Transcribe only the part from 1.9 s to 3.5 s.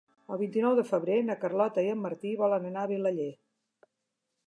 en Martí volen anar a Vilaller.